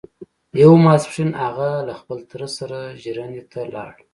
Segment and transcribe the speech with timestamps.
[0.61, 3.93] يو ماسپښين هغه له خپل تره سره ژرندې ته لاړ.